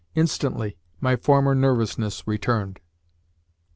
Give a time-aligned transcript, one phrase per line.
[0.15, 2.79] Instantly, my former nervousness returned.